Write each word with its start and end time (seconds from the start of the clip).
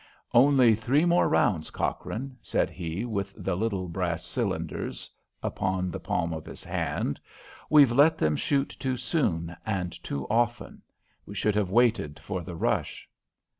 "Only 0.33 0.73
three 0.73 1.05
more 1.05 1.29
rounds, 1.29 1.69
Cochrane," 1.69 2.35
said 2.41 2.71
he, 2.71 3.05
with 3.05 3.35
the 3.37 3.55
little 3.55 3.87
brass 3.87 4.25
cylinders 4.25 5.11
upon 5.43 5.91
the 5.91 5.99
palm 5.99 6.33
of 6.33 6.43
his 6.43 6.63
hand. 6.63 7.19
"We've 7.69 7.91
let 7.91 8.17
them 8.17 8.35
shoot 8.35 8.75
too 8.79 8.97
soon, 8.97 9.55
and 9.63 9.91
too 10.03 10.25
often. 10.27 10.81
We 11.27 11.35
should 11.35 11.53
have 11.53 11.69
waited 11.69 12.17
for 12.19 12.41
the 12.41 12.55
rush." 12.55 13.07